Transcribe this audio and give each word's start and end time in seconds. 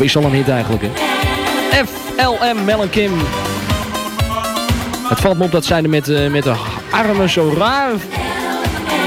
Is 0.00 0.16
al 0.16 0.24
een 0.24 0.32
hit 0.32 0.48
eigenlijk, 0.48 0.82
hè? 0.82 0.90
FLM 1.84 2.64
Mel 2.64 2.86
Kim. 2.88 3.12
Het 5.08 5.20
valt 5.20 5.38
me 5.38 5.44
op 5.44 5.50
dat 5.50 5.64
zij 5.64 5.82
er 5.82 5.88
met, 5.88 6.08
uh, 6.08 6.30
met 6.30 6.42
de 6.42 6.54
armen 6.90 7.28
zo 7.28 7.54
raar... 7.58 7.90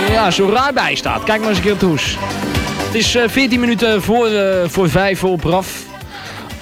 Ja, 0.10 0.32
zo 0.32 0.50
raar 0.50 0.74
bij 0.74 0.96
staat. 0.96 1.24
Kijk 1.24 1.40
maar 1.40 1.50
eens 1.50 1.58
een 1.58 1.64
keer 1.64 1.74
op 1.74 1.80
de 1.80 1.86
hoes. 1.86 2.18
Het 2.86 2.96
is 2.96 3.16
uh, 3.16 3.24
14 3.28 3.60
minuten 3.60 4.02
voor, 4.02 4.30
uh, 4.30 4.42
voor 4.66 4.90
5 4.90 5.24
op 5.24 5.44
RAF. 5.44 5.83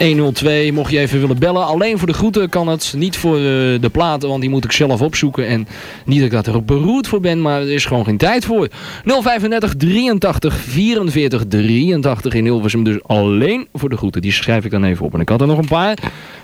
102, 0.08 0.72
mocht 0.72 0.92
je 0.92 1.00
even 1.00 1.20
willen 1.20 1.40
bellen. 1.40 1.66
Alleen 1.66 1.98
voor 1.98 2.08
de 2.08 2.14
groeten 2.14 2.50
kan 2.50 2.68
het, 2.68 2.94
niet 2.98 3.18
voor 3.18 3.38
uh, 3.38 3.44
de 3.82 3.90
platen, 3.92 4.30
want 4.30 4.42
die 4.42 4.50
moet 4.50 4.64
ik 4.64 4.72
zelf 4.72 5.02
opzoeken. 5.02 5.48
En 5.48 5.68
niet 6.06 6.32
dat 6.32 6.48
ik 6.48 6.54
er 6.54 6.66
beroerd 6.66 7.08
voor 7.08 7.20
ben, 7.20 7.42
maar 7.42 7.62
er 7.62 7.72
is 7.72 7.86
gewoon 7.86 8.06
geen 8.06 8.18
tijd 8.18 8.46
voor. 8.46 8.68
035 9.04 9.74
83 9.76 10.56
44 10.56 11.44
83 11.48 12.34
in 12.34 12.44
Hilversum, 12.44 12.84
dus 12.84 13.04
alleen 13.04 13.68
voor 13.74 13.90
de 13.90 13.98
groeten. 13.98 14.22
Die 14.22 14.32
schrijf 14.32 14.66
ik 14.66 14.72
dan 14.72 14.84
even 14.84 15.06
op. 15.06 15.14
En 15.14 15.20
ik 15.20 15.30
had 15.30 15.42
er 15.42 15.48
nog 15.48 15.58
een 15.58 15.68
paar. 15.68 15.98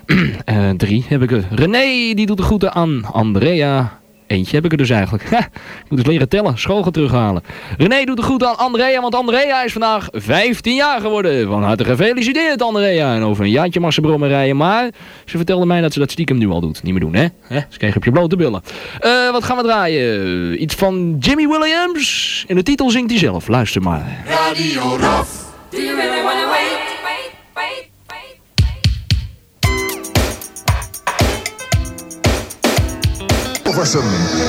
uh, 0.05 0.69
drie 0.83 1.05
heb 1.07 1.21
ik 1.21 1.31
er. 1.31 1.47
René, 1.51 2.13
die 2.13 2.25
doet 2.25 2.37
de 2.37 2.43
groeten 2.43 2.73
aan 2.73 3.05
Andrea. 3.11 3.99
Eentje 4.27 4.55
heb 4.55 4.65
ik 4.65 4.71
er 4.71 4.77
dus 4.77 4.89
eigenlijk. 4.89 5.23
ik 5.83 5.89
moet 5.89 5.99
eens 5.99 6.07
leren 6.07 6.29
tellen, 6.29 6.57
school 6.57 6.83
gaan 6.83 6.91
terughalen. 6.91 7.43
René 7.77 8.03
doet 8.03 8.17
de 8.17 8.23
goed 8.23 8.43
aan 8.43 8.57
Andrea, 8.57 9.01
want 9.01 9.15
Andrea 9.15 9.63
is 9.63 9.71
vandaag 9.71 10.07
15 10.11 10.75
jaar 10.75 11.01
geworden. 11.01 11.47
Van 11.47 11.63
harte 11.63 11.83
gefeliciteerd 11.83 12.61
Andrea. 12.61 13.15
En 13.15 13.23
over 13.23 13.43
een 13.43 13.51
jaartje 13.51 13.79
mag 13.79 13.93
ze 13.93 14.01
brommen 14.01 14.29
rijden, 14.29 14.57
maar 14.57 14.89
ze 15.25 15.37
vertelde 15.37 15.65
mij 15.65 15.81
dat 15.81 15.93
ze 15.93 15.99
dat 15.99 16.11
stiekem 16.11 16.37
nu 16.37 16.49
al 16.49 16.61
doet. 16.61 16.83
Niet 16.83 16.93
meer 16.93 17.01
doen, 17.01 17.15
hè? 17.15 17.27
Ze 17.69 17.77
kreeg 17.77 17.95
op 17.95 18.03
je 18.03 18.11
blote 18.11 18.35
billen. 18.35 18.61
Uh, 19.01 19.31
wat 19.31 19.43
gaan 19.43 19.57
we 19.57 19.63
draaien? 19.63 20.61
Iets 20.61 20.75
van 20.75 21.15
Jimmy 21.19 21.47
Williams. 21.47 22.43
In 22.47 22.55
de 22.55 22.63
titel 22.63 22.89
zingt 22.89 23.09
hij 23.09 23.19
zelf. 23.19 23.47
Luister 23.47 23.81
maar. 23.81 24.23
Radio 24.25 24.97
Raf. 24.99 25.45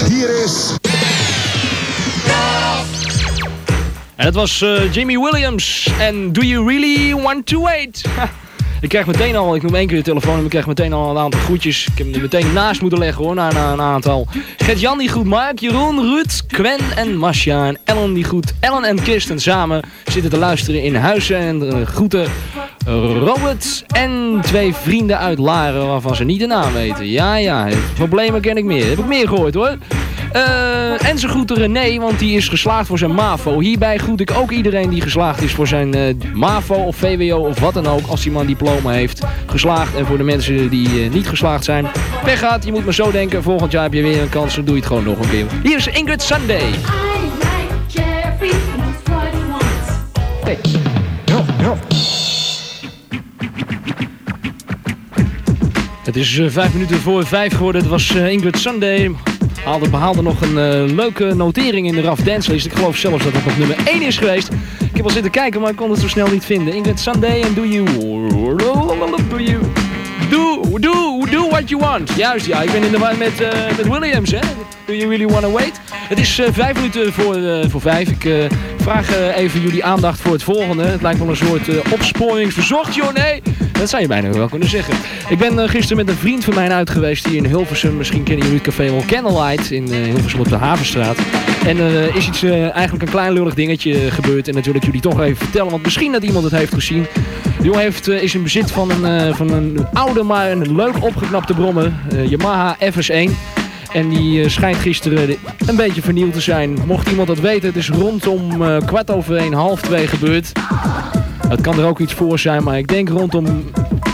Hier 0.08 0.44
is... 0.44 0.76
En 4.16 4.24
het 4.24 4.34
was 4.34 4.62
uh, 4.62 4.94
Jimmy 4.94 5.18
Williams. 5.18 5.88
En 5.98 6.32
Do 6.32 6.40
You 6.40 6.68
Really 6.68 7.14
Want 7.14 7.46
To 7.46 7.62
Wait? 7.62 8.02
Ik 8.80 8.88
krijg 8.88 9.06
meteen 9.06 9.36
al, 9.36 9.54
ik 9.54 9.62
noem 9.62 9.74
één 9.74 9.86
keer 9.86 9.96
de 9.96 10.02
telefoon 10.02 10.38
en 10.38 10.44
ik 10.44 10.50
krijg 10.50 10.66
meteen 10.66 10.92
al 10.92 11.10
een 11.10 11.18
aantal 11.18 11.40
groetjes. 11.40 11.86
Ik 11.86 11.98
heb 11.98 12.12
hem 12.12 12.22
meteen 12.22 12.52
naast 12.52 12.80
moeten 12.80 12.98
leggen 12.98 13.24
hoor, 13.24 13.34
na, 13.34 13.72
een 13.72 13.80
aantal. 13.80 14.26
Gert-Jan 14.56 14.98
die 14.98 15.08
goed, 15.08 15.24
Mark, 15.24 15.58
Jeroen, 15.58 16.00
Ruud, 16.00 16.40
Gwen 16.48 16.80
en 16.96 17.16
Masja 17.16 17.66
en 17.66 17.78
Ellen 17.84 18.12
die 18.12 18.24
goed. 18.24 18.52
Ellen 18.60 18.84
en 18.84 19.02
Kirsten 19.02 19.40
samen 19.40 19.82
zitten 20.04 20.30
te 20.30 20.38
luisteren 20.38 20.82
in 20.82 20.94
huizen 20.94 21.36
en 21.36 21.62
uh, 21.62 21.86
groeten 21.86 22.26
Robert 23.24 23.84
en 23.86 24.40
twee 24.42 24.74
vrienden 24.74 25.18
uit 25.18 25.38
Laren 25.38 25.86
waarvan 25.86 26.16
ze 26.16 26.24
niet 26.24 26.40
de 26.40 26.46
naam 26.46 26.72
weten. 26.72 27.06
Ja, 27.06 27.36
ja, 27.36 27.68
problemen 27.94 28.40
ken 28.40 28.56
ik 28.56 28.64
meer. 28.64 28.88
Heb 28.88 28.98
ik 28.98 29.06
meer 29.06 29.28
gehoord 29.28 29.54
hoor. 29.54 29.76
Uh, 30.32 31.08
en 31.08 31.18
ze 31.18 31.28
groeten 31.28 31.56
René, 31.56 31.98
want 31.98 32.18
die 32.18 32.36
is 32.36 32.48
geslaagd 32.48 32.86
voor 32.86 32.98
zijn 32.98 33.14
MAVO. 33.14 33.60
Hierbij 33.60 33.98
groet 33.98 34.20
ik 34.20 34.30
ook 34.30 34.50
iedereen 34.50 34.90
die 34.90 35.00
geslaagd 35.00 35.42
is 35.42 35.52
voor 35.52 35.66
zijn 35.66 35.96
uh, 35.96 36.14
MAVO 36.34 36.74
of 36.74 36.96
VWO 36.96 37.36
of 37.36 37.60
wat 37.60 37.74
dan 37.74 37.86
ook. 37.86 38.06
Als 38.06 38.22
die 38.22 38.32
man 38.32 38.46
diploma 38.46 38.90
heeft 38.90 39.22
geslaagd. 39.46 39.96
En 39.96 40.06
voor 40.06 40.16
de 40.16 40.22
mensen 40.22 40.68
die 40.68 41.04
uh, 41.04 41.10
niet 41.10 41.28
geslaagd 41.28 41.64
zijn, 41.64 41.86
pech 42.24 42.38
gaat. 42.38 42.64
Je 42.64 42.72
moet 42.72 42.84
maar 42.84 42.94
zo 42.94 43.10
denken, 43.10 43.42
volgend 43.42 43.72
jaar 43.72 43.82
heb 43.82 43.92
je 43.92 44.02
weer 44.02 44.22
een 44.22 44.28
kans. 44.28 44.54
Dan 44.54 44.64
doe 44.64 44.74
je 44.74 44.80
het 44.80 44.88
gewoon 44.88 45.04
nog 45.04 45.18
een 45.18 45.30
keer. 45.30 45.46
Hier 45.62 45.76
is 45.76 45.86
Ingrid 45.86 46.22
Sunday. 46.22 46.60
I 46.60 46.68
like. 46.68 48.02
Hey. 50.44 50.58
Ja, 51.24 51.44
ja. 51.60 51.76
Het 56.04 56.16
is 56.16 56.36
uh, 56.36 56.50
vijf 56.50 56.72
minuten 56.72 56.96
voor 56.96 57.26
vijf 57.26 57.52
geworden. 57.52 57.80
Het 57.80 57.90
was 57.90 58.14
uh, 58.14 58.30
Ingrid 58.30 58.58
Sunday. 58.58 59.14
Haalde, 59.64 59.88
behaalde 59.88 60.22
nog 60.22 60.40
een 60.40 60.50
uh, 60.50 60.94
leuke 60.94 61.34
notering 61.34 61.86
in 61.86 61.94
de 61.94 62.00
RAF 62.00 62.20
Dance 62.20 62.50
List. 62.52 62.66
Ik 62.66 62.72
geloof 62.72 62.96
zelfs 62.96 63.24
dat 63.24 63.32
het 63.32 63.44
nog 63.44 63.58
nummer 63.58 63.76
1 63.84 64.02
is 64.02 64.16
geweest. 64.18 64.48
Ik 64.90 64.96
heb 64.96 65.04
al 65.04 65.10
zitten 65.10 65.30
kijken, 65.30 65.60
maar 65.60 65.70
ik 65.70 65.76
kon 65.76 65.90
het 65.90 66.00
zo 66.00 66.08
snel 66.08 66.26
niet 66.26 66.44
vinden. 66.44 66.74
Ingrid 66.74 67.00
Sunday 67.00 67.42
en 67.42 67.54
Do 67.54 67.66
You... 67.66 67.84
Do. 70.30 70.62
Do, 70.78 71.26
do, 71.30 71.48
what 71.48 71.68
you 71.68 71.80
want. 71.80 72.10
Juist, 72.16 72.46
ja. 72.46 72.62
Ik 72.62 72.72
ben 72.72 72.82
in 72.82 72.90
de 72.90 72.98
war 72.98 73.16
met, 73.16 73.40
uh, 73.40 73.48
met 73.76 73.88
Williams, 73.88 74.30
hè. 74.30 74.40
Do 74.86 74.94
you 74.94 75.08
really 75.08 75.26
wanna 75.26 75.50
wait? 75.50 75.80
Het 75.92 76.18
is 76.18 76.38
uh, 76.38 76.46
vijf 76.52 76.74
minuten 76.74 77.12
voor, 77.12 77.36
voor 77.68 77.80
vijf. 77.80 78.08
Ik 78.08 78.50
vraag 78.76 79.16
even 79.34 79.60
jullie 79.60 79.84
aandacht 79.84 80.20
voor 80.20 80.32
het 80.32 80.42
volgende. 80.42 80.84
Het 80.84 81.02
lijkt 81.02 81.18
wel 81.18 81.28
een 81.28 81.36
soort 81.36 81.92
opsporingsverzocht, 81.92 82.94
joh. 82.94 83.12
Nee, 83.12 83.42
dat 83.78 83.88
zou 83.88 84.02
je 84.02 84.08
bijna 84.08 84.30
wel 84.30 84.48
kunnen 84.48 84.68
zeggen. 84.68 84.94
Ik 85.28 85.38
ben 85.38 85.68
gisteren 85.68 85.96
met 85.96 86.08
een 86.08 86.20
vriend 86.20 86.44
van 86.44 86.54
mij 86.54 86.70
uit 86.70 86.90
geweest 86.90 87.26
hier 87.26 87.36
in 87.36 87.46
Hilversum. 87.46 87.96
Misschien 87.96 88.22
kennen 88.22 88.44
jullie 88.44 88.60
het 88.60 88.68
café 88.68 88.90
wel 88.90 89.04
Candlelight 89.06 89.70
in 89.70 89.92
Hilversum 89.92 90.40
op 90.40 90.48
de 90.48 90.56
Havenstraat. 90.56 91.16
En 91.66 91.78
er 91.78 92.16
is 92.16 92.28
iets, 92.28 92.42
eigenlijk 92.42 93.02
een 93.02 93.10
klein 93.10 93.32
lullig 93.32 93.54
dingetje 93.54 94.10
gebeurd. 94.10 94.48
En 94.48 94.56
ik 94.56 94.84
jullie 94.84 95.00
toch 95.00 95.20
even 95.20 95.36
vertellen. 95.36 95.70
Want 95.70 95.82
misschien 95.82 96.12
dat 96.12 96.22
iemand 96.22 96.44
het 96.44 96.52
heeft 96.52 96.74
gezien. 96.74 97.06
De 97.58 97.64
jongen 97.64 97.80
heeft, 97.80 98.08
is 98.08 98.34
in 98.34 98.42
bezit 98.42 98.70
van 98.70 99.04
een, 99.04 99.34
van 99.34 99.52
een 99.52 99.86
oude, 99.92 100.22
maar 100.22 100.50
een 100.50 100.76
leuk 100.76 101.02
opgeknapte 101.04 101.54
brommer. 101.54 101.92
Yamaha 102.28 102.76
FS1. 102.76 103.30
En 103.92 104.08
die 104.08 104.42
uh, 104.42 104.48
schijnt 104.48 104.76
gisteren 104.76 105.36
een 105.66 105.76
beetje 105.76 106.02
vernield 106.02 106.32
te 106.32 106.40
zijn. 106.40 106.78
Mocht 106.86 107.08
iemand 107.08 107.28
dat 107.28 107.38
weten, 107.38 107.68
het 107.68 107.76
is 107.76 107.90
rondom 107.90 108.62
uh, 108.62 108.76
kwart 108.86 109.10
over 109.10 109.36
één, 109.36 109.52
half 109.52 109.80
twee 109.80 110.06
gebeurd. 110.06 110.52
Het 111.48 111.60
kan 111.60 111.78
er 111.78 111.86
ook 111.86 111.98
iets 111.98 112.14
voor 112.14 112.38
zijn, 112.38 112.62
maar 112.62 112.78
ik 112.78 112.88
denk 112.88 113.08
rondom 113.08 113.70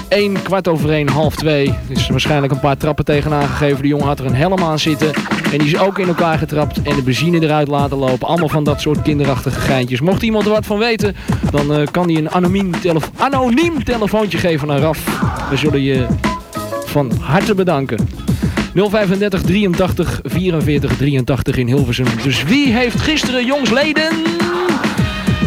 1, 0.09 0.43
kwart 0.43 0.69
over 0.69 0.91
1, 0.91 1.09
half 1.09 1.37
2. 1.37 1.69
Er 1.69 1.75
is 1.89 2.09
waarschijnlijk 2.09 2.53
een 2.53 2.61
paar 2.61 2.77
trappen 2.77 3.05
tegenaan 3.05 3.49
gegeven. 3.49 3.83
De 3.83 3.89
jongen 3.89 4.07
had 4.07 4.19
er 4.19 4.27
een 4.27 4.35
helm 4.35 4.63
aan 4.63 4.79
zitten. 4.79 5.11
En 5.53 5.59
die 5.59 5.67
is 5.69 5.79
ook 5.79 5.99
in 5.99 6.09
elkaar 6.09 6.39
getrapt 6.39 6.83
en 6.83 6.97
de 6.97 7.03
benzine 7.03 7.41
eruit 7.41 7.69
laten 7.69 7.97
lopen. 7.97 8.29
Allemaal 8.29 8.49
van 8.49 8.65
dat 8.65 8.81
soort 8.81 9.03
kinderachtige 9.03 9.61
geintjes. 9.61 10.01
Mocht 10.01 10.23
iemand 10.23 10.45
er 10.45 10.51
wat 10.51 10.67
van 10.67 10.79
weten, 10.79 11.17
dan 11.51 11.81
uh, 11.81 11.87
kan 11.91 12.09
hij 12.09 12.17
een 12.17 12.31
anoniem, 12.31 12.81
telefo 12.81 13.09
anoniem 13.17 13.85
telefoontje 13.85 14.39
geven 14.39 14.69
naar 14.69 14.79
RAF. 14.79 15.21
We 15.51 15.57
zullen 15.57 15.83
je 15.83 16.07
van 16.85 17.13
harte 17.21 17.55
bedanken. 17.55 18.09
035 18.75 19.43
83 19.43 20.21
44 20.25 20.97
83 20.97 21.57
in 21.57 21.67
Hilversum. 21.67 22.07
Dus 22.23 22.45
wie 22.45 22.73
heeft 22.73 23.01
gisteren 23.01 23.47
jongsleden 23.47 24.09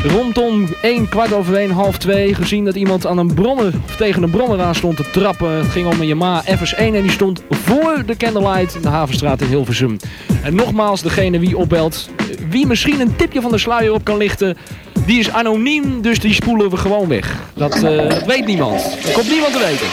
rondom 0.04 0.68
1 0.82 1.10
kwart 1.10 1.34
over 1.34 1.56
1, 1.56 1.72
half 1.72 1.98
2 1.98 2.34
gezien 2.34 2.66
dat 2.66 2.76
iemand 2.76 3.06
aan 3.06 3.18
een 3.18 3.34
brommer 3.34 3.74
of 3.86 3.96
tegen 3.96 4.24
een 4.24 4.30
brommer 4.30 4.62
aan 4.62 4.76
stond 4.76 4.98
te 4.98 5.10
trappen. 5.12 5.52
Het 5.52 5.68
ging 5.68 5.88
om 5.88 6.02
een 6.02 6.08
Yamaha 6.08 6.44
FS1 6.44 6.78
en 6.78 7.02
die 7.02 7.12
stond 7.12 7.42
voor 7.50 8.04
de 8.06 8.18
Candlelight 8.18 8.76
in 8.76 8.82
de 8.82 8.88
Havenstraat 8.88 9.42
in 9.42 9.48
Hilversum. 9.48 9.98
En 10.44 10.56
nogmaals, 10.56 11.02
degene 11.02 11.40
wie 11.40 11.58
opbelt, 11.58 12.10
wie 12.50 12.68
misschien 12.68 13.00
een 13.00 13.16
tipje 13.16 13.42
van 13.42 13.52
de 13.52 13.58
sluier 13.58 13.94
op 13.94 14.04
kan 14.04 14.18
lichten, 14.18 14.58
die 15.06 15.20
is 15.20 15.30
anoniem, 15.30 16.02
dus 16.02 16.20
die 16.20 16.34
spoelen 16.34 16.70
we 16.70 16.78
gewoon 16.78 17.08
weg. 17.08 17.36
Dat, 17.54 17.80
dat 17.82 18.26
weet 18.26 18.46
niemand. 18.46 18.84
Dat 19.04 19.12
komt 19.12 19.30
niemand 19.30 19.54
te 19.54 19.60
weten. 19.60 19.88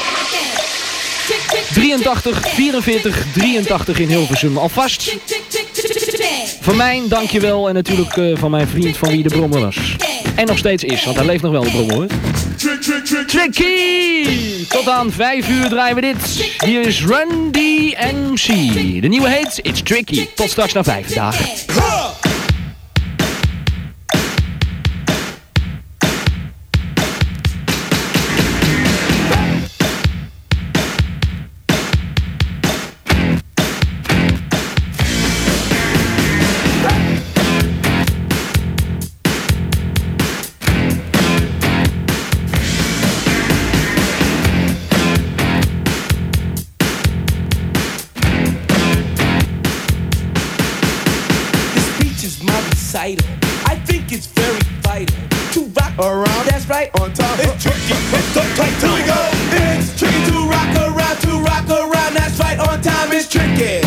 83, 1.75 2.49
44, 2.49 3.27
83 3.33 3.99
in 3.99 4.09
Hilversum. 4.09 4.59
Alvast 4.59 5.17
van 6.61 6.77
mij 6.77 7.03
dankjewel 7.09 7.69
en 7.69 7.75
natuurlijk 7.75 8.17
uh, 8.17 8.37
van 8.37 8.51
mijn 8.51 8.69
vriend 8.69 8.97
van 8.97 9.09
wie 9.09 9.23
de 9.23 9.29
brommer 9.29 9.61
was. 9.61 9.97
En 10.35 10.47
nog 10.47 10.59
steeds 10.59 10.85
is, 10.85 11.05
want 11.05 11.17
hij 11.17 11.27
leeft 11.27 11.43
nog 11.43 11.53
wel 11.53 11.63
de 11.63 11.71
brommer 11.71 11.95
hoor. 11.95 12.07
Tricky! 13.27 14.67
Tot 14.69 14.89
aan 14.89 15.13
5 15.13 15.49
uur 15.49 15.69
draaien 15.69 15.95
we 15.95 16.01
dit. 16.01 16.51
Hier 16.65 16.81
is 16.81 17.05
Run 17.05 17.51
DMC. 17.51 18.47
De 19.03 19.09
nieuwe 19.09 19.29
heet 19.29 19.59
It's 19.63 19.83
Tricky. 19.83 20.27
Tot 20.35 20.51
straks 20.51 20.73
na 20.73 20.85
5 20.85 21.07
dagen. 21.07 21.47
till 58.81 58.95
we 58.95 59.03
go. 59.03 59.21
It's 59.53 59.95
tricky 59.99 60.21
to 60.31 60.39
rock 60.49 60.73
around, 60.77 61.19
to 61.27 61.33
rock 61.43 61.69
around. 61.69 62.15
That's 62.15 62.39
right, 62.39 62.59
on 62.59 62.81
time 62.83 63.13
is 63.13 63.29
tricky. 63.29 63.83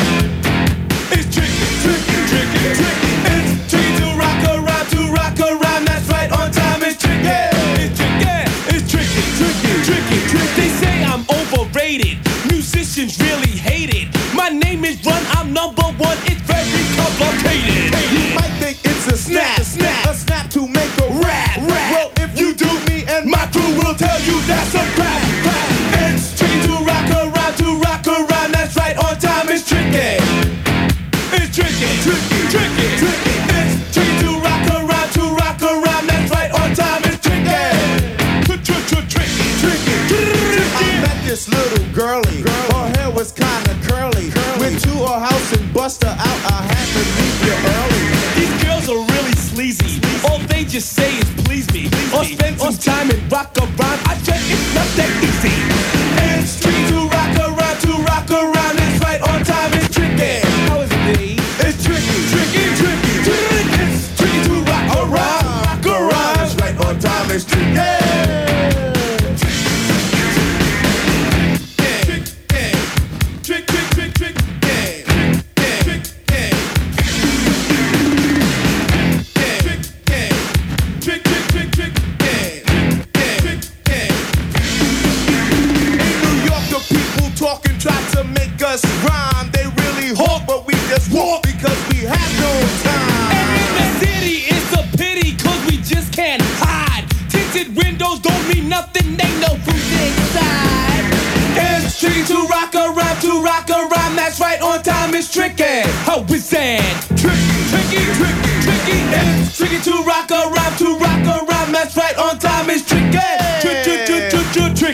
It's 1.11 1.27
tricky, 1.33 1.67
tricky, 1.83 2.17
tricky, 2.31 2.63
tricky. 2.79 3.13
It's 3.33 3.51
tricky 3.69 3.91
to 4.01 4.07
rock 4.15 4.41
around, 4.55 4.87
to 4.93 4.99
rock 5.11 5.39
around. 5.39 5.85
That's 5.85 6.07
right, 6.09 6.31
on 6.31 6.51
time. 6.51 6.83
It's 6.83 6.97
tricky, 6.97 7.17
it's 7.23 8.87
tricky, 8.91 9.23
tricky, 9.39 9.73
tricky. 9.87 10.19
They 10.55 10.69
say 10.81 11.03
I'm 11.03 11.25
overrated. 11.29 12.17
Musicians 12.49 13.19
really 13.19 13.55
hate 13.55 13.93
it. 13.93 14.07
My 14.33 14.49
name 14.49 14.85
is 14.85 15.03
Run, 15.05 15.23
I'm 15.37 15.53
number 15.53 15.83
one. 15.83 16.17
It's 16.25 16.41
very 16.47 16.83
complicated. 16.95 17.93
Hey, 17.93 18.56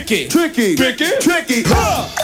tricky, 0.04 0.28
tricky, 0.28 0.76
tricky, 0.76 1.10
tricky. 1.18 1.62
Huh. 1.64 2.23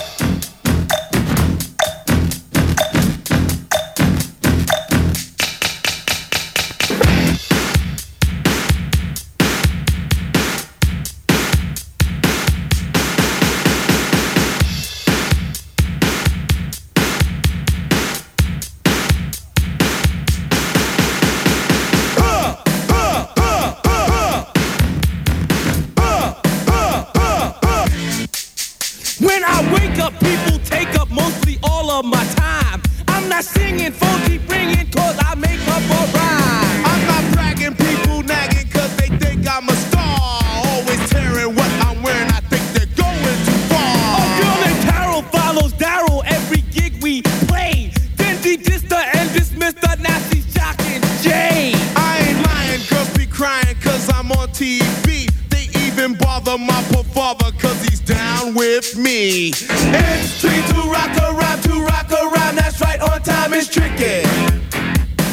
with 58.81 58.97
me. 58.97 59.49
It's 59.53 60.41
tricky 60.41 60.63
to 60.73 60.81
rock 60.89 61.15
around, 61.19 61.61
to 61.65 61.83
rock 61.85 62.11
around. 62.11 62.57
That's 62.57 62.81
right, 62.81 63.01
on 63.01 63.21
time 63.21 63.53
is 63.53 63.69
tricky. 63.69 64.25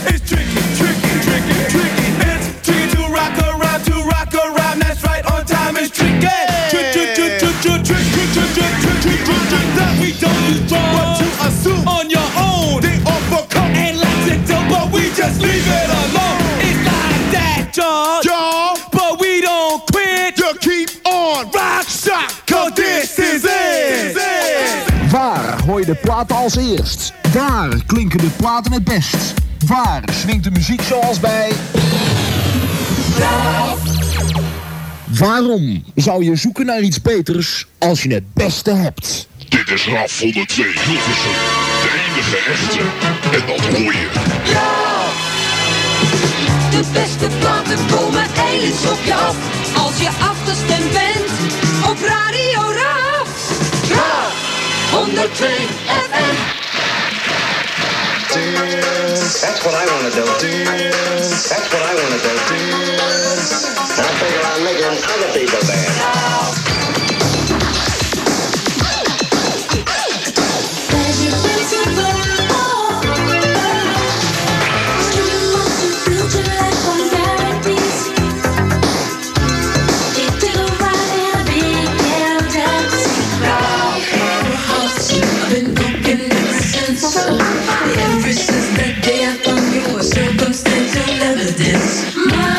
It's 0.10 0.22
tricky, 0.28 0.62
tricky, 0.76 1.14
tricky, 1.24 1.56
tricky. 1.72 2.08
It's 2.28 2.48
tricky 2.66 2.88
to 2.96 3.04
rock 3.08 3.38
around, 3.40 3.86
to 3.86 3.96
rock 4.04 4.34
around. 4.34 4.80
That's 4.80 5.02
right, 5.04 5.24
on 5.32 5.46
time 5.46 5.78
is 5.78 5.92
tricky. 5.92 6.28
That 9.78 9.94
we 10.02 10.12
don't 10.20 10.44
use 10.52 10.72
what 10.72 11.10
to 11.20 11.28
assume 11.48 11.88
on 11.88 12.10
your 12.10 12.30
own. 12.36 12.82
They 12.82 12.98
overcome 13.16 13.72
and 13.80 13.98
lots 13.98 14.28
of 14.34 14.40
dope, 14.48 14.68
but 14.70 14.92
we 14.92 15.10
just 15.16 15.40
leave 15.40 15.68
it 15.82 15.90
alone. 16.04 16.42
It's 16.68 16.84
like 16.84 17.24
that, 17.36 17.72
y'all. 18.26 18.78
But 18.92 19.22
we 19.22 19.40
don't 19.40 19.82
quit. 19.94 20.38
You 20.38 20.52
keep 20.60 20.90
on 21.06 21.50
rock, 21.52 21.88
shock, 21.88 22.46
cause 22.46 22.74
this 22.74 23.20
is. 23.20 23.27
de 25.86 25.96
platen 25.96 26.36
als 26.36 26.56
eerst. 26.56 27.14
Daar 27.34 27.84
klinken 27.86 28.20
de 28.20 28.30
platen 28.38 28.72
het 28.72 28.84
best. 28.84 29.34
Waar 29.66 30.04
swingt 30.12 30.44
de 30.44 30.52
muziek 30.52 30.82
zoals 30.82 31.20
bij... 31.20 31.52
Waarom 35.06 35.84
zou 35.96 36.24
je 36.24 36.36
zoeken 36.36 36.66
naar 36.66 36.82
iets 36.82 37.02
beters 37.02 37.66
als 37.78 38.04
je 38.04 38.14
het 38.14 38.34
beste 38.34 38.72
hebt? 38.72 39.28
Dit 39.50 39.70
is 39.70 39.88
RAF 39.88 40.20
102 40.20 40.66
Hilversum, 40.66 41.32
de 41.82 41.90
enige 42.08 42.38
echte. 42.52 42.80
En 43.32 43.48
dat 43.48 43.66
hoor 43.66 43.94
je. 43.94 44.10
Ja. 44.44 44.88
De 46.72 46.84
beste 46.94 47.28
platen 47.40 47.78
komen 47.96 48.26
eens 48.52 48.92
op 48.92 49.00
je 49.06 49.14
af. 49.14 49.36
Als 49.86 49.98
je 50.00 50.10
afgestemd 50.20 50.92
bent 50.92 51.30
op 51.90 51.98
Radio 52.02 52.62
RAF. 52.62 52.97
on 54.94 55.10
the 55.16 55.28
train 55.36 55.68
FM. 55.88 56.36
That's 59.42 59.66
what 59.66 59.76
I 59.76 59.86
want 59.92 60.06
to 60.08 60.20
do. 60.20 60.26
Dance. 60.40 61.50
That's 61.50 61.68
what 61.74 61.84
I 61.84 61.94
want 61.96 62.14
to 62.14 62.20
do. 62.22 62.34
Dance. 62.48 64.00
I 64.00 64.08
figure 64.20 64.44
I'm 64.46 64.64
making 64.64 64.96
other 65.12 65.32
people 65.34 65.62
dance. 65.68 66.77
this. 91.58 92.16
My 92.16 92.57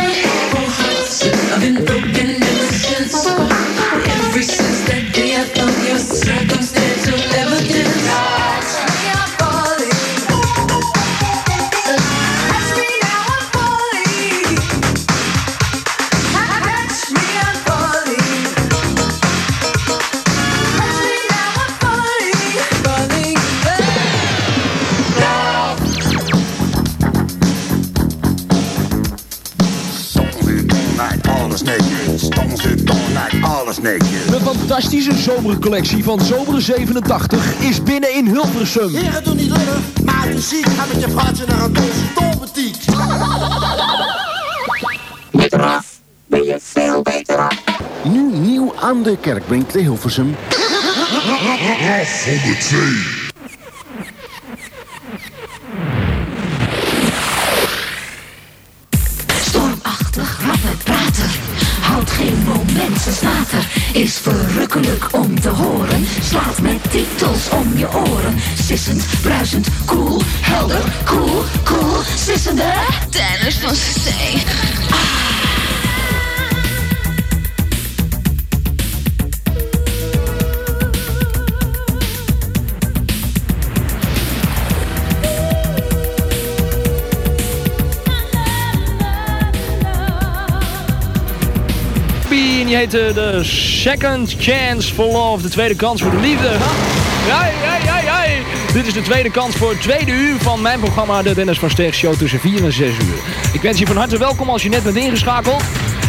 fantastische 35.08 35.42
zomercollectie 35.42 36.04
van 36.04 36.20
Zomer 36.20 36.62
87 36.62 37.60
is 37.60 37.82
binnen 37.82 38.14
in 38.14 38.26
Hilversum. 38.26 38.94
Heren, 38.94 39.24
doe 39.24 39.34
niet 39.34 39.50
lullen, 39.50 39.84
maar 40.04 40.26
het 40.26 40.36
is 40.36 40.48
ziek. 40.48 40.66
Ga 40.66 40.84
met 40.92 41.00
je 41.00 41.10
vrouwtje 41.10 41.44
naar 41.46 41.64
een 41.64 41.72
doosje 41.72 42.12
tolbetiek. 42.14 42.76
Met 45.30 45.52
Raf 45.52 46.00
ben 46.26 46.44
je 46.44 46.58
veel 46.62 47.02
beter 47.02 47.36
af. 47.36 47.62
Nu 48.02 48.32
nieuw 48.32 48.74
aan 48.80 49.02
de 49.02 49.16
Kerkbrink 49.20 49.70
te 49.70 49.78
Hilversum. 49.78 50.36
Raf 51.78 52.24
102. 52.24 53.17
Verrukkelijk 64.84 65.14
om 65.14 65.40
te 65.40 65.48
horen. 65.48 66.06
Slaat 66.22 66.60
met 66.60 66.90
titels 66.90 67.48
om 67.48 67.78
je 67.78 67.94
oren. 67.94 68.34
Sissend, 68.62 69.04
bruisend, 69.22 69.68
cool, 69.86 70.22
helder, 70.40 70.82
cool, 71.04 71.42
cool. 71.64 72.02
Sissende. 72.16 72.72
Dennis 73.10 73.58
van 73.58 73.74
Steen. 73.74 74.38
En 74.38 75.47
die 92.68 92.76
heette 92.76 93.10
de 93.14 93.44
Second 93.44 94.34
Chance 94.38 94.94
for 94.94 95.06
Love. 95.06 95.42
De 95.42 95.48
tweede 95.48 95.74
kans 95.74 96.02
voor 96.02 96.10
de 96.10 96.20
liefde. 96.20 96.48
Ja, 97.26 97.46
ja, 97.46 97.76
ja, 97.84 98.00
ja. 98.00 98.24
Dit 98.72 98.86
is 98.86 98.92
de 98.92 99.02
tweede 99.02 99.30
kans 99.30 99.56
voor 99.56 99.70
het 99.70 99.80
tweede 99.80 100.10
uur 100.10 100.38
van 100.38 100.60
mijn 100.60 100.80
programma 100.80 101.22
De 101.22 101.34
Dennis 101.34 101.58
van 101.58 101.70
Sterk 101.70 101.94
Show 101.94 102.14
tussen 102.14 102.40
4 102.40 102.64
en 102.64 102.72
6 102.72 102.88
uur. 102.88 103.14
Ik 103.52 103.60
wens 103.60 103.78
je 103.78 103.86
van 103.86 103.96
harte 103.96 104.18
welkom 104.18 104.48
als 104.48 104.62
je 104.62 104.68
net 104.68 104.82
bent 104.82 104.96
ingeschakeld. 104.96 105.62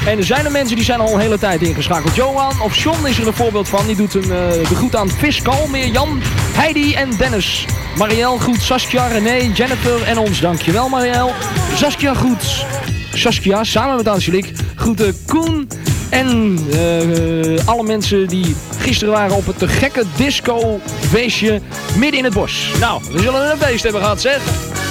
En 0.06 0.18
er 0.18 0.24
zijn 0.24 0.46
er 0.46 0.52
mensen 0.52 0.76
die 0.76 0.86
zijn 0.86 1.00
al 1.00 1.14
een 1.14 1.20
hele 1.20 1.40
tijd 1.40 1.62
ingeschakeld. 1.62 2.16
Johan 2.16 2.62
of 2.62 2.76
John 2.76 3.06
is 3.06 3.20
er 3.20 3.28
een 3.28 3.34
voorbeeld 3.34 3.70
van. 3.70 3.86
Die 3.86 3.96
doet 3.96 4.14
een, 4.14 4.28
de 4.70 4.76
groet 4.76 4.96
aan 4.96 5.10
Fiscal, 5.10 5.68
meer 5.68 5.88
Jan, 5.88 6.22
Heidi 6.54 6.94
en 6.94 7.10
Dennis. 7.18 7.66
Marielle 7.98 8.40
groet 8.40 8.62
Saskia, 8.62 9.08
René, 9.08 9.52
Jennifer 9.54 10.04
en 10.04 10.18
ons. 10.18 10.40
Dankjewel 10.40 10.90
Marielle. 10.90 11.32
Saskia 11.76 12.14
groet 12.14 12.66
Saskia 13.14 13.64
samen 13.64 13.96
met 13.96 14.08
Angelique. 14.08 14.52
Groeten 14.76 15.16
Koen 15.26 15.68
en 16.10 16.60
eh, 16.72 17.68
alle 17.68 17.84
mensen 17.84 18.28
die 18.28 18.56
gisteren 18.80 19.14
waren 19.14 19.36
op 19.36 19.46
het 19.46 19.58
te 19.58 19.68
gekke 19.68 20.04
disco 20.16 20.80
feestje 21.10 21.62
midden 21.96 22.18
in 22.18 22.24
het 22.24 22.34
bos. 22.34 22.72
Nou, 22.80 23.02
we 23.12 23.20
zullen 23.20 23.52
een 23.52 23.58
feest 23.58 23.84
hebben 23.84 24.02
gehad 24.02 24.22
zeg. 24.22 24.42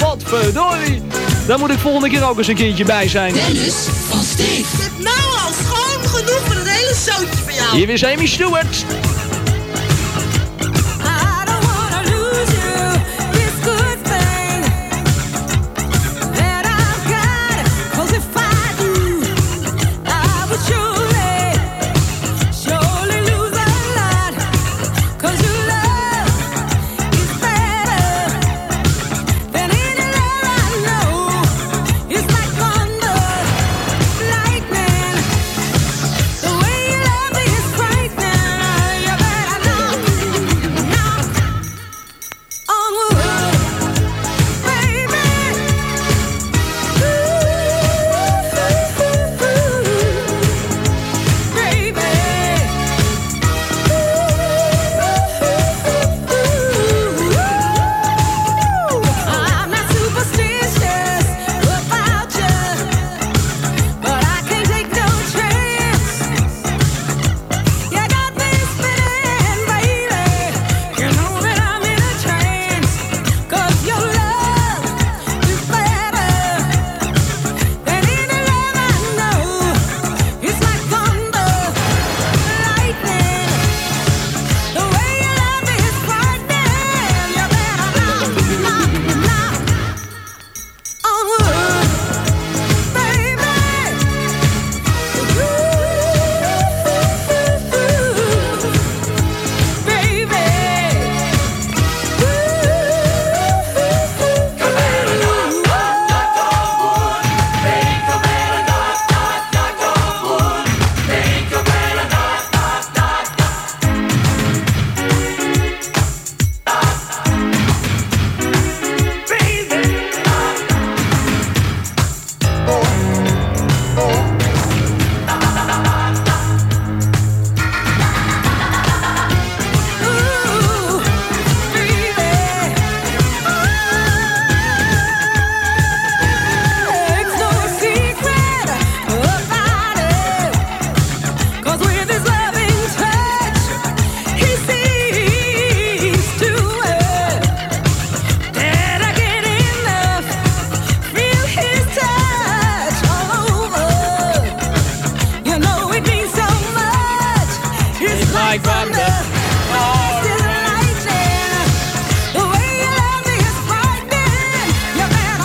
Wat 0.00 0.22
verdorie. 0.24 1.02
Daar 1.46 1.58
moet 1.58 1.70
ik 1.70 1.78
volgende 1.78 2.08
keer 2.08 2.28
ook 2.28 2.38
eens 2.38 2.48
een 2.48 2.54
keertje 2.54 2.84
bij 2.84 3.08
zijn. 3.08 3.32
Dennis 3.32 3.74
van 4.08 4.22
Steen. 4.22 4.64
Nou 4.98 5.16
al 5.16 5.52
schoon 5.64 6.08
genoeg 6.08 6.40
voor 6.44 6.54
het 6.54 6.68
hele 6.68 6.94
zootje 6.94 7.42
van 7.44 7.54
jou. 7.54 7.76
Hier 7.76 7.88
is 7.88 8.04
Amy 8.04 8.26
Stewart. 8.26 8.84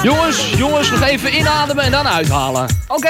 Jongens, 0.03 0.53
jongens, 0.57 0.89
nog 0.91 1.01
even 1.01 1.37
inademen 1.37 1.83
en 1.83 1.91
dan 1.91 2.07
uithalen. 2.07 2.67
Oké. 2.87 3.09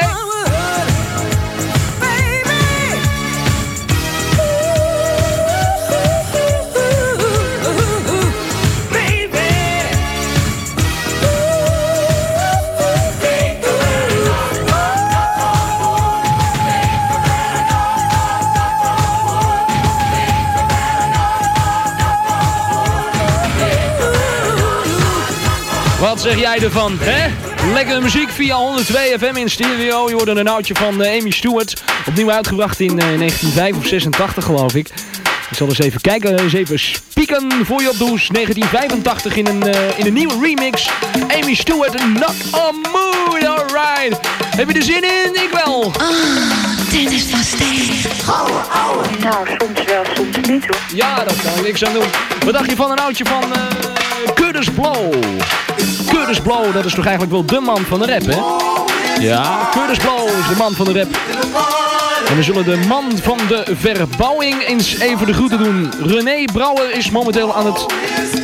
Wat 26.04 26.22
zeg 26.22 26.40
jij 26.40 26.60
ervan, 26.60 26.98
hè? 27.00 27.30
Lekkere 27.74 28.02
muziek 28.02 28.30
via 28.30 28.56
102 28.56 29.18
FM 29.20 29.36
in 29.36 29.50
stereo. 29.50 30.10
Je 30.10 30.16
hoorde 30.16 30.32
een 30.32 30.48
oudje 30.48 30.76
van 30.76 31.04
eh, 31.04 31.20
Amy 31.20 31.32
Stewart. 31.32 31.84
Opnieuw 32.08 32.32
uitgebracht 32.32 32.80
in 32.80 33.00
eh, 33.00 33.18
1985 33.18 33.78
of 33.78 33.88
86 33.88 34.44
geloof 34.46 34.76
ik. 34.76 34.88
Ik 35.50 35.58
zal 35.58 35.68
eens 35.68 35.80
even 35.80 36.02
kijken, 36.02 36.40
eens 36.40 36.54
even 36.54 36.80
spieken 36.80 37.52
voor 37.66 37.82
je 37.82 37.90
op 37.90 37.98
does. 37.98 38.28
1985 38.28 39.36
in 39.36 39.48
een, 39.48 39.64
eh, 39.64 40.00
in 40.00 40.06
een 40.06 40.14
nieuwe 40.14 40.40
remix. 40.42 40.90
Amy 41.42 41.54
Stewart, 41.54 41.94
Not 41.94 42.36
on 42.52 42.76
Mood, 42.92 43.46
alright. 43.46 44.28
Heb 44.56 44.70
je 44.70 44.76
er 44.76 44.84
zin 44.84 45.04
in? 45.04 45.44
Ik 45.44 45.50
wel. 45.64 45.92
Dit 46.92 47.12
is 47.12 47.24
van 47.24 47.44
Steve. 47.44 48.10
Nou, 49.20 49.48
soms 49.58 49.84
wel, 49.86 50.04
soms 50.16 50.48
niet 50.48 50.66
hoor. 50.66 50.82
Ja, 50.94 51.24
dat 51.24 51.42
kan 51.42 51.56
ik 51.56 51.64
niks 51.64 51.86
aan 51.86 51.94
doen. 51.94 52.08
Wat 52.46 52.54
dacht 52.54 52.70
je 52.70 52.76
van 52.76 52.92
een 52.92 53.00
oudje 53.00 53.26
van 53.26 53.54
eh 53.54 53.93
Curtis 54.54 54.74
Blow? 54.74 55.14
Curtis 56.08 56.40
Blow, 56.40 56.74
dat 56.74 56.86
is 56.86 56.94
toch 56.94 57.06
eigenlijk 57.06 57.32
wel 57.32 57.46
de 57.46 57.60
man 57.60 57.86
van 57.86 58.00
de 58.00 58.06
rap, 58.06 58.26
hè? 58.26 58.40
Ja, 59.24 59.70
Curtis 59.72 59.98
Blow 59.98 60.28
is 60.28 60.48
de 60.48 60.56
man 60.58 60.74
van 60.74 60.86
de 60.86 60.94
rap. 60.94 61.18
En 62.28 62.36
we 62.36 62.44
zullen 62.44 62.64
de 62.64 62.78
man 62.88 63.18
van 63.22 63.38
de 63.48 63.66
verbouwing 63.76 64.68
eens 64.68 65.00
even 65.00 65.26
de 65.26 65.34
groeten 65.34 65.58
doen. 65.58 65.92
René 66.06 66.46
Brouwer 66.54 66.96
is 66.96 67.10
momenteel 67.10 67.56
aan 67.56 67.66
het 67.66 67.86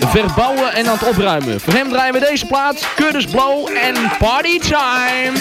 verbouwen 0.08 0.74
en 0.74 0.88
aan 0.88 0.98
het 0.98 1.08
opruimen. 1.08 1.60
Voor 1.60 1.74
hem 1.74 1.90
draaien 1.90 2.14
we 2.14 2.20
deze 2.20 2.46
plaat, 2.46 2.88
Curtis 2.96 3.26
Blow 3.26 3.68
en 3.68 3.96
Party 4.20 4.60
Time. 4.60 5.32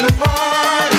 In 0.00 0.97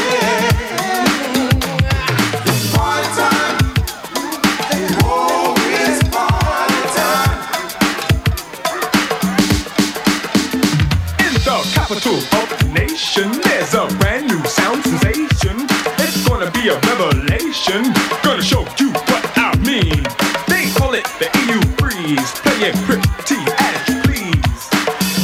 capital 11.90 12.18
of 12.18 12.50
the 12.60 12.70
nation, 12.72 13.32
there's 13.42 13.74
a 13.74 13.88
brand 13.98 14.28
new 14.28 14.44
sound 14.46 14.84
sensation. 14.84 15.58
It's 15.98 16.28
gonna 16.28 16.52
be 16.52 16.70
a 16.70 16.78
revelation. 16.82 17.82
Gonna 18.22 18.44
show 18.44 18.62
you 18.80 18.92
what 19.10 19.26
I 19.36 19.58
mean. 19.66 20.04
They 20.48 20.70
call 20.78 20.94
it 20.94 21.06
the 21.18 21.28
EU 21.42 21.60
freeze. 21.82 22.30
Play 22.46 22.70
it 22.70 22.76
pretty 22.86 23.40
as 23.58 23.90
you 23.90 24.02
please. 24.06 24.62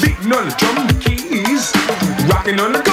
Beating 0.01 0.33
on 0.33 0.49
the 0.49 0.55
drum 0.57 0.87
keys. 1.01 1.71
Rocking 2.27 2.59
on 2.59 2.71
the 2.71 2.84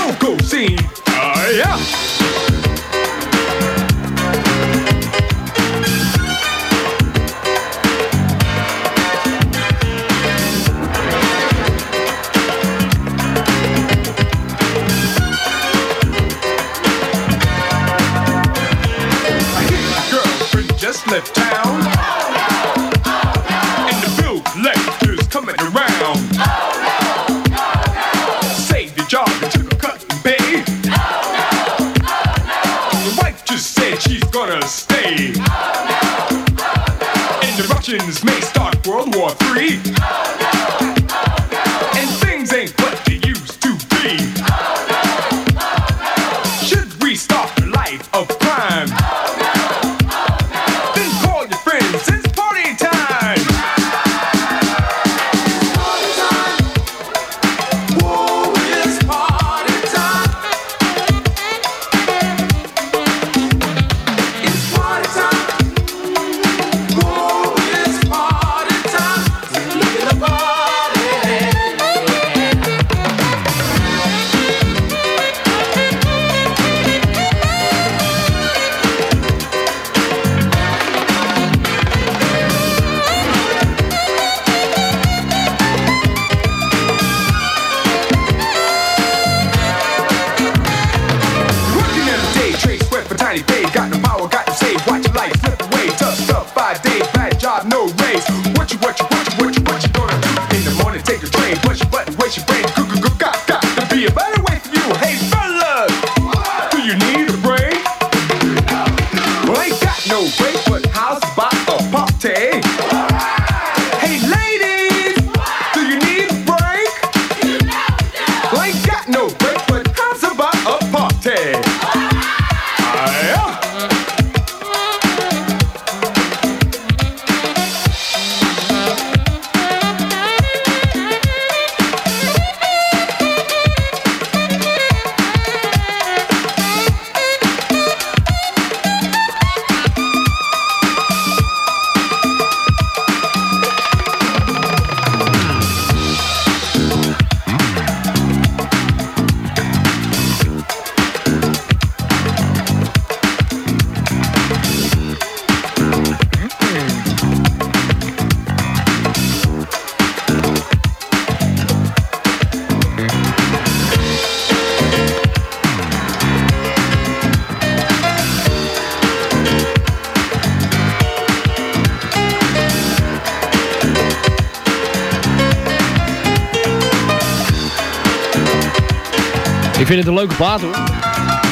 Ik 179.83 179.89
vind 179.89 180.01
het 180.01 180.09
een 180.09 180.15
leuke 180.15 180.35
plaat 180.35 180.61
hoor. 180.61 180.75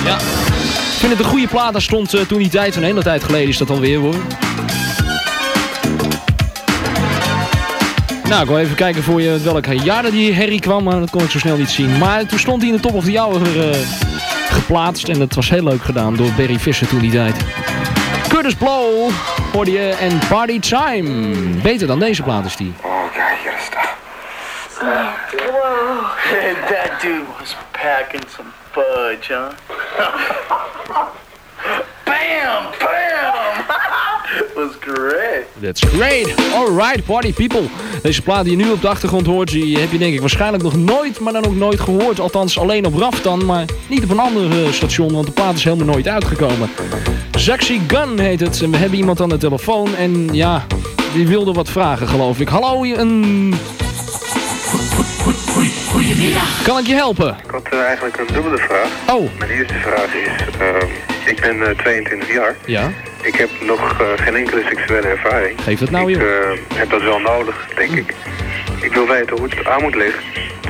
Ja. 0.05 0.17
Ik 0.17 0.99
vind 0.99 1.13
het 1.13 1.21
een 1.21 1.31
goede 1.31 1.47
plaat. 1.47 1.73
Daar 1.73 1.83
stond 1.83 2.15
eh, 2.15 2.21
toen 2.21 2.39
die 2.39 2.49
tijd, 2.49 2.77
een 2.77 2.83
hele 2.83 3.03
tijd 3.03 3.25
geleden 3.25 3.49
is 3.49 3.59
dat 3.59 3.71
alweer 3.71 3.99
hoor. 3.99 4.15
Nou, 8.29 8.43
ik 8.43 8.49
wil 8.49 8.59
even 8.59 8.77
kijken 8.77 9.03
voor 9.03 9.23
je 9.23 9.39
welke 9.39 9.75
jaren 9.75 10.13
die 10.13 10.33
herrie 10.33 10.61
kwam, 10.61 10.85
maar 10.85 10.99
dat 10.99 11.11
kon 11.11 11.23
ik 11.23 11.31
zo 11.31 11.39
snel 11.39 11.57
niet 11.57 11.71
zien. 11.71 11.99
Maar 11.99 12.27
toen 12.27 12.39
stond 12.39 12.63
hij 12.63 12.71
in 12.71 12.77
de 12.77 12.83
top 12.83 12.95
of 12.95 13.05
the 13.05 13.19
hour 13.19 13.71
eh, 13.71 13.79
geplaatst 14.51 15.09
en 15.09 15.19
dat 15.19 15.35
was 15.35 15.51
heel 15.51 15.65
leuk 15.65 15.83
gedaan 15.83 16.17
door 16.17 16.33
Barry 16.37 16.59
Visser 16.59 16.89
toen 16.89 17.01
die 17.01 17.11
tijd. 17.11 17.37
Curtis 18.29 18.55
Blow 18.55 19.11
hoorde 19.53 19.71
je 19.71 19.89
en 20.01 20.19
Party 20.29 20.61
Time. 20.61 21.35
Beter 21.63 21.87
dan 21.87 21.99
deze 21.99 22.23
plaat 22.23 22.45
is 22.45 22.57
die. 22.57 22.73
Oh, 22.81 22.91
God, 22.91 23.13
you 23.13 23.57
gotta 23.57 23.65
stop. 23.65 23.97
Whoa. 25.51 26.10
that 26.71 27.01
dude 27.03 27.27
was 27.39 27.55
packing 27.73 28.25
some 28.29 28.53
fudge, 28.73 29.29
huh? 29.29 29.53
bam! 32.05 32.73
Bam! 32.79 33.67
was 34.57 34.77
great. 34.81 35.47
That's 35.61 35.85
great. 35.85 36.35
Alright, 36.55 37.05
party 37.05 37.33
people. 37.33 37.63
Deze 38.03 38.23
plaat 38.23 38.45
die 38.45 38.57
je 38.57 38.65
nu 38.65 38.71
op 38.71 38.81
de 38.81 38.89
achtergrond 38.89 39.27
hoort, 39.27 39.51
die 39.51 39.79
heb 39.79 39.93
je 39.93 39.99
denk 39.99 40.15
ik 40.15 40.21
waarschijnlijk 40.21 40.63
nog 40.63 40.77
nooit, 40.77 41.21
maar 41.21 41.33
dan 41.33 41.47
ook 41.47 41.57
nooit 41.57 41.81
gehoord. 41.81 42.21
Althans 42.21 42.59
alleen 42.59 42.87
op 42.87 42.95
RAF 42.95 43.23
dan, 43.23 43.45
maar 43.45 43.65
niet 43.89 44.03
op 44.03 44.11
een 44.11 44.19
ander 44.19 44.75
station, 44.75 45.13
want 45.13 45.27
de 45.27 45.33
plaat 45.33 45.55
is 45.55 45.65
helemaal 45.65 45.87
nooit 45.87 46.09
uitgekomen. 46.09 46.71
Zaxi 47.31 47.81
Gun 47.89 48.19
heet 48.19 48.41
het. 48.41 48.63
En 48.63 48.71
we 48.71 48.77
hebben 48.77 48.99
iemand 48.99 49.21
aan 49.21 49.29
de 49.29 49.37
telefoon 49.37 49.97
en 49.97 50.29
ja, 50.33 50.67
die 51.13 51.29
wilde 51.29 51.53
wat 51.53 51.71
vragen 51.71 52.09
geloof 52.09 52.41
ik. 52.41 52.49
Hallo, 52.49 52.85
een... 52.85 53.55
Goedemiddag. 55.69 56.63
Kan 56.63 56.79
ik 56.79 56.87
je 56.87 56.95
helpen? 56.95 57.37
Ik 57.45 57.51
had 57.51 57.69
eh, 57.71 57.81
eigenlijk 57.81 58.17
een 58.19 58.27
dubbele 58.35 58.59
vraag. 58.59 58.89
Oh. 59.17 59.31
Mijn 59.39 59.51
eerste 59.51 59.75
vraag 59.75 60.15
is, 60.15 60.59
ehm, 60.59 60.87
ik 61.25 61.41
ben 61.41 61.63
eh, 61.69 61.77
22 61.77 62.33
jaar. 62.33 62.57
Ja? 62.65 62.91
Ik 63.23 63.35
heb 63.35 63.51
nog 63.61 64.01
eh, 64.01 64.07
geen 64.25 64.37
enkele 64.37 64.63
seksuele 64.69 65.07
ervaring. 65.07 65.61
Geef 65.63 65.81
het 65.81 65.91
nou, 65.91 66.11
ik, 66.13 66.17
joh. 66.21 66.29
eh, 66.29 66.59
heb 66.75 66.91
dat 66.91 67.03
wel 67.03 67.19
nodig, 67.19 67.69
denk 67.77 67.91
ik. 67.91 68.15
Ik 68.81 68.93
wil 68.93 69.07
weten 69.07 69.37
hoe 69.39 69.49
het 69.49 69.67
aan 69.67 69.83
moet 69.83 69.95
liggen. 69.95 70.23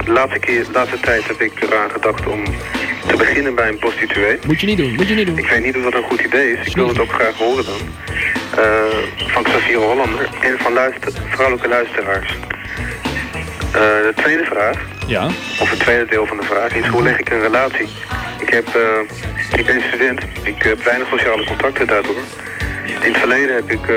De 0.05 0.13
laatste, 0.13 0.39
keer, 0.39 0.65
de 0.65 0.73
laatste 0.73 1.01
tijd 1.01 1.27
heb 1.27 1.41
ik 1.41 1.53
eraan 1.63 1.91
gedacht 1.91 2.27
om 2.27 2.45
te 3.07 3.17
beginnen 3.17 3.55
bij 3.55 3.69
een 3.69 3.79
prostituee. 3.79 4.39
Moet 4.47 4.61
je 4.61 4.67
niet 4.67 4.77
doen, 4.79 4.95
moet 4.95 5.09
je 5.09 5.15
niet 5.15 5.27
doen. 5.27 5.39
Ik 5.39 5.47
weet 5.49 5.65
niet 5.65 5.77
of 5.77 5.83
dat 5.83 5.95
een 5.95 6.03
goed 6.03 6.21
idee 6.21 6.53
is. 6.53 6.67
Ik 6.67 6.75
wil 6.75 6.89
het 6.89 6.99
ook 7.01 7.13
graag 7.13 7.37
horen 7.37 7.65
dan. 7.65 7.81
Eh, 8.65 8.97
van 9.17 9.43
Xavier 9.43 9.77
Hollander 9.79 10.29
en 10.41 10.59
van 10.59 10.73
luister, 10.73 11.13
vrouwelijke 11.31 11.69
luisteraars. 11.69 12.37
Eh, 13.73 13.81
de 13.81 14.13
tweede 14.15 14.45
vraag, 14.45 14.77
Ja? 15.07 15.27
of 15.61 15.71
het 15.71 15.79
tweede 15.79 16.07
deel 16.07 16.27
van 16.27 16.37
de 16.37 16.43
vraag, 16.43 16.75
is 16.75 16.87
hoe 16.87 17.03
leg 17.03 17.19
ik 17.19 17.31
een 17.31 17.41
relatie? 17.41 17.89
Ik, 18.39 18.49
heb, 18.49 18.67
eh, 18.75 19.59
ik 19.59 19.67
ben 19.67 19.83
student, 19.89 20.23
ik 20.43 20.63
heb 20.63 20.85
weinig 20.85 21.09
sociale 21.09 21.45
contacten 21.45 21.87
daardoor. 21.87 22.23
In 23.01 23.11
het 23.13 23.17
verleden 23.19 23.55
heb 23.55 23.71
ik, 23.71 23.89
eh, 23.89 23.97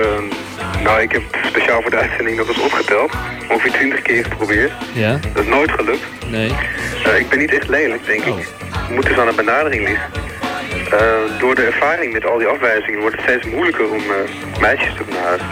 nou 0.84 1.02
ik 1.02 1.12
heb 1.12 1.22
speciaal 1.46 1.82
voor 1.82 1.92
de 1.92 1.98
uitzending 1.98 2.38
nog 2.38 2.48
eens 2.48 2.60
opgeteld, 2.62 3.12
ongeveer 3.50 3.72
20 3.72 4.02
keer 4.02 4.24
geprobeerd. 4.24 4.72
Ja? 4.94 5.20
Dat 5.34 5.44
is 5.44 5.50
nooit 5.50 5.72
gelukt. 5.72 6.04
Nee. 6.28 6.52
Ik 7.18 7.30
ben 7.30 7.40
niet 7.40 7.54
echt 7.54 7.68
lelijk, 7.68 8.06
denk 8.06 8.24
ik. 8.24 8.34
Het 8.78 8.90
moet 8.90 9.06
dus 9.06 9.18
aan 9.18 9.28
de 9.28 9.34
benadering 9.36 9.88
liggen. 9.88 10.10
Door 11.40 11.56
de 11.56 11.62
ervaring 11.62 12.14
met 12.14 12.26
al 12.26 12.38
die 12.38 12.48
afwijzingen 12.48 13.00
wordt 13.00 13.16
het 13.16 13.26
steeds 13.26 13.46
moeilijker 13.46 13.90
om 13.92 14.02
meisjes 14.60 14.94
te 14.98 15.04
benaderen. 15.04 15.46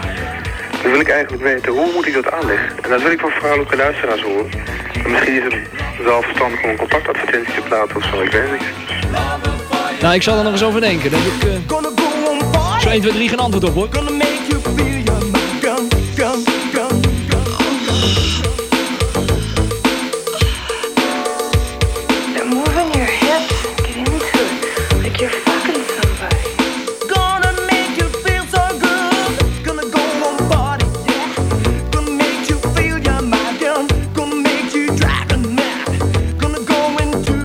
Dan 0.82 0.90
wil 0.90 1.00
ik 1.00 1.08
eigenlijk 1.08 1.42
weten, 1.42 1.72
hoe 1.72 1.92
moet 1.94 2.06
ik 2.06 2.14
dat 2.14 2.30
aanleggen? 2.30 2.68
En 2.82 2.90
dat 2.90 3.02
wil 3.02 3.10
ik 3.10 3.20
van 3.20 3.30
vrouwelijke 3.30 3.76
luisteraars 3.76 4.22
horen. 4.22 4.50
En 5.04 5.10
misschien 5.10 5.36
is 5.36 5.42
het 5.42 5.54
wel 6.04 6.22
verstandig 6.22 6.62
om 6.62 6.70
een 6.70 6.76
contactadvertentie 6.76 7.54
te 7.54 7.60
plaatsen 7.60 7.96
of 7.96 8.04
zo, 8.04 8.20
ik 8.20 8.30
weet 8.30 8.50
het 8.50 8.60
niet. 8.60 10.00
Nou, 10.00 10.14
ik 10.14 10.22
zal 10.22 10.36
er 10.36 10.44
nog 10.44 10.52
eens 10.52 10.62
over 10.62 10.80
denken. 10.80 11.10
Heb 11.10 11.20
ik 11.20 11.48
eh, 11.48 12.80
zo 12.80 12.88
1, 12.88 13.00
2, 13.00 13.12
3 13.12 13.28
geen 13.28 13.38
antwoord 13.38 13.64
op 13.64 13.74
hoor. 13.74 13.88